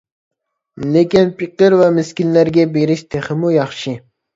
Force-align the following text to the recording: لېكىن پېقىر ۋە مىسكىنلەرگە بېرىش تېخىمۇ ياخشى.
لېكىن 0.95 1.29
پېقىر 1.43 1.77
ۋە 1.83 1.93
مىسكىنلەرگە 2.01 2.69
بېرىش 2.77 3.09
تېخىمۇ 3.15 3.59
ياخشى. 3.63 4.01